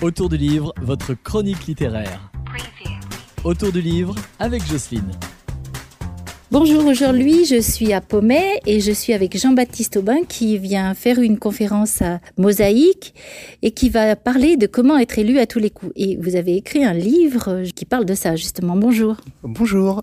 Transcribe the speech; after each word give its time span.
Autour 0.00 0.28
du 0.28 0.36
livre, 0.36 0.72
votre 0.80 1.12
chronique 1.14 1.66
littéraire. 1.66 2.30
Autour 3.42 3.72
du 3.72 3.80
livre 3.80 4.14
avec 4.38 4.64
Jocelyne. 4.64 5.10
Bonjour, 6.50 6.86
aujourd'hui 6.86 7.44
je 7.44 7.60
suis 7.60 7.92
à 7.92 8.00
Pommet 8.00 8.62
et 8.64 8.80
je 8.80 8.90
suis 8.90 9.12
avec 9.12 9.36
Jean-Baptiste 9.36 9.98
Aubin 9.98 10.24
qui 10.26 10.56
vient 10.56 10.94
faire 10.94 11.18
une 11.18 11.38
conférence 11.38 12.00
à 12.00 12.20
Mosaïque 12.38 13.12
et 13.60 13.70
qui 13.70 13.90
va 13.90 14.16
parler 14.16 14.56
de 14.56 14.66
comment 14.66 14.96
être 14.96 15.18
élu 15.18 15.38
à 15.38 15.44
tous 15.44 15.58
les 15.58 15.68
coups. 15.68 15.92
Et 15.94 16.16
vous 16.16 16.36
avez 16.36 16.56
écrit 16.56 16.86
un 16.86 16.94
livre 16.94 17.64
qui 17.76 17.84
parle 17.84 18.06
de 18.06 18.14
ça 18.14 18.34
justement. 18.34 18.76
Bonjour. 18.76 19.16
Bonjour. 19.42 20.00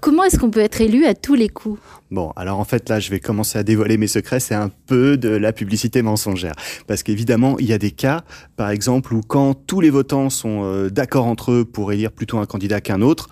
Comment 0.00 0.24
est-ce 0.24 0.38
qu'on 0.38 0.50
peut 0.50 0.60
être 0.60 0.82
élu 0.82 1.06
à 1.06 1.14
tous 1.14 1.34
les 1.34 1.48
coups? 1.48 1.80
Bon, 2.10 2.30
alors 2.36 2.60
en 2.60 2.64
fait 2.64 2.90
là 2.90 3.00
je 3.00 3.10
vais 3.10 3.18
commencer 3.18 3.58
à 3.58 3.62
dévoiler 3.62 3.96
mes 3.96 4.06
secrets, 4.06 4.38
c'est 4.38 4.54
un 4.54 4.70
peu 4.86 5.16
de 5.16 5.30
la 5.30 5.54
publicité 5.54 6.02
mensongère. 6.02 6.56
Parce 6.86 7.02
qu'évidemment 7.02 7.58
il 7.58 7.68
y 7.68 7.72
a 7.72 7.78
des 7.78 7.90
cas, 7.90 8.22
par 8.56 8.68
exemple, 8.68 9.14
où 9.14 9.22
quand 9.22 9.54
tous 9.54 9.80
les 9.80 9.90
votants 9.90 10.28
sont 10.28 10.62
euh, 10.62 10.90
d'accord 10.90 11.24
entre 11.24 11.52
eux 11.52 11.64
pour 11.64 11.90
élire 11.90 12.12
plutôt 12.12 12.36
un 12.36 12.44
candidat 12.44 12.82
qu'un 12.82 13.00
autre, 13.00 13.30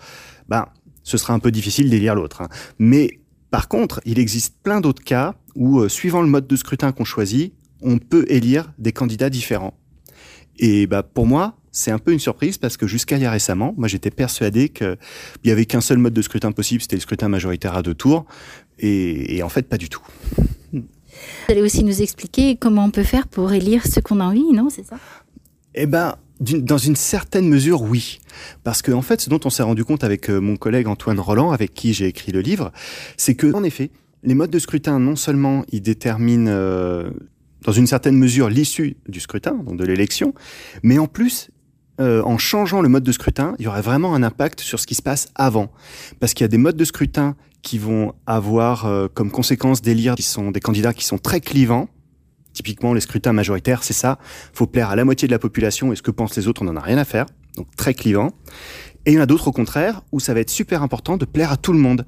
ben 0.48 0.64
ce 1.04 1.16
sera 1.16 1.34
un 1.34 1.38
peu 1.38 1.52
difficile 1.52 1.88
d'élire 1.88 2.16
l'autre. 2.16 2.42
Hein. 2.42 2.48
Mais 2.78 3.20
par 3.50 3.68
contre, 3.68 4.00
il 4.04 4.18
existe 4.18 4.56
plein 4.62 4.80
d'autres 4.80 5.04
cas 5.04 5.36
où, 5.54 5.78
euh, 5.78 5.88
suivant 5.88 6.22
le 6.22 6.28
mode 6.28 6.48
de 6.48 6.56
scrutin 6.56 6.90
qu'on 6.90 7.04
choisit, 7.04 7.54
on 7.82 7.98
peut 7.98 8.24
élire 8.28 8.72
des 8.78 8.92
candidats 8.92 9.30
différents. 9.30 9.74
Et 10.58 10.86
bah, 10.88 11.02
pour 11.02 11.26
moi, 11.26 11.56
c'est 11.70 11.90
un 11.90 11.98
peu 11.98 12.12
une 12.12 12.18
surprise 12.18 12.58
parce 12.58 12.76
que 12.76 12.86
jusqu'à 12.86 13.16
il 13.16 13.22
y 13.22 13.26
a 13.26 13.30
récemment, 13.30 13.74
moi 13.76 13.88
j'étais 13.88 14.10
persuadé 14.10 14.68
qu'il 14.68 14.96
y 15.44 15.50
avait 15.50 15.66
qu'un 15.66 15.80
seul 15.80 15.98
mode 15.98 16.14
de 16.14 16.22
scrutin 16.22 16.52
possible, 16.52 16.82
c'était 16.82 16.96
le 16.96 17.02
scrutin 17.02 17.28
majoritaire 17.28 17.76
à 17.76 17.82
deux 17.82 17.94
tours. 17.94 18.24
Et, 18.78 19.36
et 19.36 19.42
en 19.42 19.48
fait, 19.48 19.68
pas 19.68 19.78
du 19.78 19.88
tout. 19.88 20.02
Vous 20.72 20.82
allez 21.48 21.62
aussi 21.62 21.84
nous 21.84 22.02
expliquer 22.02 22.56
comment 22.56 22.84
on 22.84 22.90
peut 22.90 23.04
faire 23.04 23.28
pour 23.28 23.52
élire 23.52 23.86
ce 23.86 24.00
qu'on 24.00 24.20
a 24.20 24.24
envie, 24.24 24.52
non 24.52 24.68
C'est 24.70 24.84
ça? 24.84 24.96
Eh 25.74 25.86
ben, 25.86 26.16
dans 26.40 26.78
une 26.78 26.96
certaine 26.96 27.48
mesure, 27.48 27.82
oui. 27.82 28.18
Parce 28.64 28.82
que, 28.82 28.92
en 28.92 29.02
fait, 29.02 29.20
ce 29.20 29.30
dont 29.30 29.40
on 29.44 29.50
s'est 29.50 29.62
rendu 29.62 29.84
compte 29.84 30.04
avec 30.04 30.28
euh, 30.28 30.40
mon 30.40 30.56
collègue 30.56 30.88
Antoine 30.88 31.20
Roland, 31.20 31.52
avec 31.52 31.74
qui 31.74 31.94
j'ai 31.94 32.06
écrit 32.06 32.32
le 32.32 32.40
livre, 32.40 32.72
c'est 33.16 33.34
que, 33.34 33.52
en 33.54 33.62
effet, 33.62 33.90
les 34.24 34.34
modes 34.34 34.50
de 34.50 34.58
scrutin, 34.58 34.98
non 34.98 35.16
seulement 35.16 35.64
ils 35.70 35.82
déterminent, 35.82 36.50
euh, 36.50 37.10
dans 37.62 37.72
une 37.72 37.86
certaine 37.86 38.16
mesure, 38.16 38.48
l'issue 38.48 38.96
du 39.08 39.20
scrutin, 39.20 39.54
donc 39.54 39.76
de 39.76 39.84
l'élection, 39.84 40.34
mais 40.82 40.98
en 40.98 41.06
plus, 41.06 41.50
euh, 42.00 42.22
en 42.22 42.38
changeant 42.38 42.82
le 42.82 42.88
mode 42.88 43.04
de 43.04 43.12
scrutin, 43.12 43.54
il 43.58 43.64
y 43.64 43.68
aurait 43.68 43.82
vraiment 43.82 44.14
un 44.14 44.22
impact 44.22 44.60
sur 44.60 44.80
ce 44.80 44.86
qui 44.86 44.94
se 44.94 45.02
passe 45.02 45.28
avant. 45.34 45.70
Parce 46.18 46.34
qu'il 46.34 46.42
y 46.42 46.46
a 46.46 46.48
des 46.48 46.58
modes 46.58 46.76
de 46.76 46.84
scrutin 46.84 47.36
qui 47.62 47.78
vont 47.78 48.14
avoir 48.26 48.86
euh, 48.86 49.06
comme 49.12 49.30
conséquence 49.30 49.80
d'élire 49.80 50.16
qui 50.16 50.22
sont 50.22 50.50
des 50.50 50.60
candidats 50.60 50.92
qui 50.92 51.04
sont 51.04 51.18
très 51.18 51.40
clivants, 51.40 51.88
Typiquement, 52.54 52.94
les 52.94 53.00
scrutins 53.00 53.32
majoritaires, 53.32 53.82
c'est 53.82 53.92
ça. 53.92 54.18
Faut 54.52 54.66
plaire 54.66 54.88
à 54.90 54.96
la 54.96 55.04
moitié 55.04 55.28
de 55.28 55.32
la 55.32 55.38
population 55.38 55.92
et 55.92 55.96
ce 55.96 56.02
que 56.02 56.10
pensent 56.10 56.36
les 56.36 56.48
autres, 56.48 56.62
on 56.62 56.64
n'en 56.64 56.76
a 56.76 56.80
rien 56.80 56.98
à 56.98 57.04
faire. 57.04 57.26
Donc 57.56 57.66
très 57.76 57.94
clivant. 57.94 58.30
Et 59.04 59.12
il 59.12 59.14
y 59.14 59.18
en 59.18 59.22
a 59.22 59.26
d'autres 59.26 59.48
au 59.48 59.52
contraire 59.52 60.02
où 60.12 60.20
ça 60.20 60.32
va 60.32 60.40
être 60.40 60.50
super 60.50 60.82
important 60.82 61.16
de 61.16 61.24
plaire 61.24 61.52
à 61.52 61.56
tout 61.56 61.72
le 61.72 61.78
monde. 61.78 62.06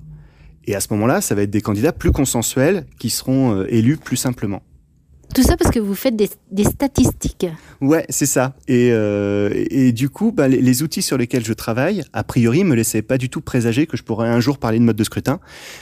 Et 0.65 0.75
à 0.75 0.81
ce 0.81 0.89
moment-là, 0.93 1.21
ça 1.21 1.35
va 1.35 1.43
être 1.43 1.51
des 1.51 1.61
candidats 1.61 1.93
plus 1.93 2.13
consensuels 2.13 2.87
qui 2.99 3.11
seront 3.11 3.55
euh, 3.55 3.67
élus 3.69 3.99
plus 3.99 4.17
simplement. 4.17 4.63
Tout 5.35 5.43
ça 5.43 5.57
parce 5.57 5.71
que 5.71 5.79
vous 5.79 5.95
faites 5.95 6.17
des, 6.17 6.65
statistiques. 6.65 7.47
Ouais, 7.81 8.07
c'est 8.09 8.27
ça. 8.27 8.55
Et, 8.69 8.91
euh, 8.91 9.93
du 9.93 10.09
coup, 10.09 10.33
bah, 10.33 10.49
les, 10.49 10.83
outils 10.83 11.03
sur 11.03 11.19
lesquels 11.19 11.45
je 11.45 11.53
travaille, 11.53 12.05
a 12.13 12.25
priori, 12.25 12.65
me 12.65 12.75
laissaient 12.75 13.03
pas 13.03 13.19
du 13.19 13.29
tout 13.29 13.41
présager 13.41 13.87
que 13.87 13.97
je 13.97 14.03
pourrais 14.03 14.29
un 14.29 14.41
jour 14.41 14.59
parler 14.59 14.79
de 14.79 14.85
mode 14.85 14.97
de 14.97 15.05
scrutin. 15.05 15.41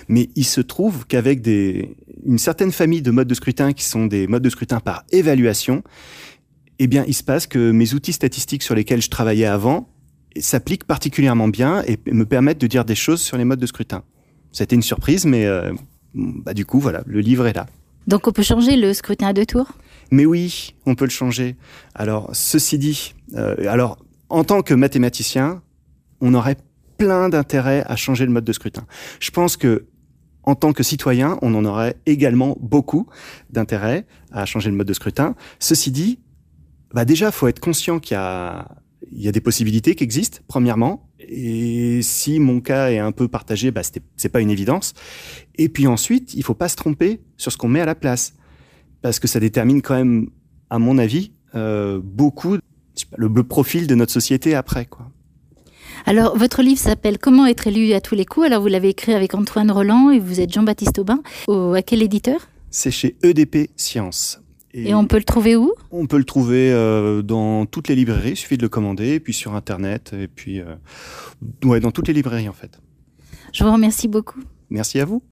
Mais 0.08 0.28
il 0.34 0.44
se 0.44 0.60
trouve 0.60 1.06
qu'avec 1.06 1.46
une 1.46 2.38
certaine 2.38 2.72
famille 2.72 3.02
de 3.02 3.10
modes 3.10 3.28
de 3.28 3.34
scrutin 3.34 3.72
qui 3.72 3.84
sont 3.84 4.06
des 4.06 4.26
modes 4.26 4.42
de 4.42 4.50
scrutin 4.50 4.80
par 4.80 5.04
évaluation, 5.12 5.82
eh 6.78 6.86
bien, 6.86 7.04
il 7.06 7.14
se 7.14 7.22
passe 7.22 7.46
que 7.46 7.70
mes 7.70 7.94
outils 7.94 8.12
statistiques 8.12 8.62
sur 8.62 8.74
lesquels 8.74 9.02
je 9.02 9.10
travaillais 9.10 9.46
avant 9.46 9.88
s'appliquent 10.36 10.84
particulièrement 10.84 11.48
bien 11.48 11.82
et 11.86 11.98
me 12.10 12.26
permettent 12.26 12.60
de 12.60 12.66
dire 12.66 12.84
des 12.84 12.96
choses 12.96 13.20
sur 13.20 13.36
les 13.36 13.44
modes 13.44 13.60
de 13.60 13.66
scrutin. 13.66 14.02
C'était 14.50 14.74
une 14.74 14.82
surprise, 14.82 15.26
mais 15.26 15.46
euh, 15.46 15.72
bah, 16.14 16.54
du 16.54 16.64
coup, 16.64 16.80
voilà, 16.80 17.02
le 17.06 17.20
livre 17.20 17.46
est 17.46 17.52
là. 17.52 17.66
Donc 18.06 18.26
on 18.26 18.32
peut 18.32 18.42
changer 18.42 18.76
le 18.76 18.92
scrutin 18.92 19.28
à 19.28 19.32
deux 19.32 19.46
tours? 19.46 19.72
Mais 20.10 20.26
oui, 20.26 20.74
on 20.86 20.94
peut 20.94 21.04
le 21.04 21.10
changer. 21.10 21.56
Alors, 21.94 22.30
ceci 22.32 22.78
dit, 22.78 23.14
euh, 23.34 23.56
alors 23.68 23.98
en 24.28 24.44
tant 24.44 24.62
que 24.62 24.74
mathématicien, 24.74 25.62
on 26.20 26.34
aurait 26.34 26.56
plein 26.98 27.28
d'intérêt 27.28 27.82
à 27.86 27.96
changer 27.96 28.24
le 28.24 28.32
mode 28.32 28.44
de 28.44 28.52
scrutin. 28.52 28.86
Je 29.20 29.30
pense 29.30 29.56
que 29.56 29.86
en 30.44 30.54
tant 30.54 30.72
que 30.72 30.82
citoyen, 30.82 31.38
on 31.42 31.54
en 31.54 31.64
aurait 31.64 31.96
également 32.04 32.56
beaucoup 32.60 33.06
d'intérêt 33.50 34.06
à 34.30 34.44
changer 34.44 34.70
le 34.70 34.76
mode 34.76 34.86
de 34.86 34.92
scrutin. 34.92 35.34
Ceci 35.58 35.90
dit, 35.90 36.18
bah 36.92 37.04
déjà, 37.04 37.30
faut 37.30 37.48
être 37.48 37.60
conscient 37.60 37.98
qu'il 37.98 38.14
y 38.14 38.18
a, 38.18 38.68
il 39.10 39.22
y 39.22 39.28
a 39.28 39.32
des 39.32 39.40
possibilités 39.40 39.94
qui 39.94 40.04
existent, 40.04 40.40
premièrement. 40.46 41.08
Et 41.36 42.00
si 42.02 42.38
mon 42.38 42.60
cas 42.60 42.90
est 42.90 42.98
un 42.98 43.12
peu 43.12 43.28
partagé, 43.28 43.70
bah 43.70 43.82
c'est 44.16 44.28
pas 44.28 44.40
une 44.40 44.50
évidence. 44.50 44.94
Et 45.56 45.68
puis 45.68 45.86
ensuite, 45.86 46.34
il 46.34 46.42
faut 46.42 46.54
pas 46.54 46.68
se 46.68 46.76
tromper 46.76 47.20
sur 47.36 47.50
ce 47.50 47.56
qu'on 47.56 47.68
met 47.68 47.80
à 47.80 47.86
la 47.86 47.94
place. 47.94 48.34
Parce 49.02 49.18
que 49.18 49.28
ça 49.28 49.40
détermine 49.40 49.82
quand 49.82 49.96
même, 49.96 50.30
à 50.70 50.78
mon 50.78 50.96
avis, 50.98 51.32
euh, 51.54 52.00
beaucoup 52.02 52.54
le, 52.54 53.28
le 53.28 53.42
profil 53.42 53.86
de 53.86 53.94
notre 53.94 54.12
société 54.12 54.54
après, 54.54 54.86
quoi. 54.86 55.10
Alors, 56.06 56.36
votre 56.36 56.62
livre 56.62 56.78
s'appelle 56.78 57.18
Comment 57.18 57.46
être 57.46 57.66
élu 57.66 57.92
à 57.94 58.00
tous 58.00 58.14
les 58.14 58.26
coups. 58.26 58.46
Alors, 58.46 58.60
vous 58.60 58.68
l'avez 58.68 58.90
écrit 58.90 59.14
avec 59.14 59.34
Antoine 59.34 59.70
Roland 59.70 60.10
et 60.10 60.18
vous 60.18 60.40
êtes 60.40 60.52
Jean-Baptiste 60.52 60.98
Aubin. 60.98 61.22
Au, 61.48 61.72
à 61.72 61.82
quel 61.82 62.02
éditeur? 62.02 62.48
C'est 62.70 62.90
chez 62.90 63.16
EDP 63.22 63.70
Science. 63.76 64.40
Et, 64.74 64.88
et, 64.88 64.94
on 64.94 65.06
peut 65.06 65.18
le 65.18 65.24
trouver 65.24 65.54
où? 65.54 65.72
On 65.92 66.06
peut 66.06 66.18
le 66.18 66.24
trouver 66.24 66.72
euh, 66.72 67.22
dans 67.22 67.64
toutes 67.64 67.86
les 67.86 67.94
librairies. 67.94 68.30
Il 68.30 68.36
suffit 68.36 68.56
de 68.56 68.62
le 68.62 68.68
commander, 68.68 69.14
et 69.14 69.20
puis 69.20 69.32
sur 69.32 69.54
Internet, 69.54 70.12
et 70.18 70.26
puis 70.26 70.60
euh, 70.60 70.74
ouais, 71.64 71.78
dans 71.78 71.92
toutes 71.92 72.08
les 72.08 72.14
librairies 72.14 72.48
en 72.48 72.52
fait. 72.52 72.80
Je 73.52 73.62
vous 73.62 73.72
remercie 73.72 74.08
beaucoup. 74.08 74.40
Merci 74.70 74.98
à 74.98 75.04
vous. 75.04 75.22